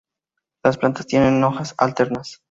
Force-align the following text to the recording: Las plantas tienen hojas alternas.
Las 0.63 0.79
plantas 0.79 1.05
tienen 1.05 1.43
hojas 1.43 1.75
alternas. 1.77 2.39